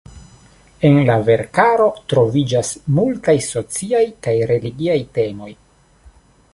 En 0.87 0.95
la 1.09 1.17
verkaro 1.27 1.85
troviĝas 2.13 2.73
multaj 3.01 3.37
sociaj 3.49 4.03
kaj 4.29 4.35
religiaj 4.53 5.01
temoj. 5.21 5.57